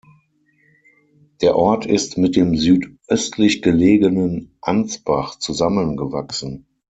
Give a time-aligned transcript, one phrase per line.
[1.41, 6.65] Der Ort ist mit dem südöstlich gelegenen Ansbach zusammengewachsen.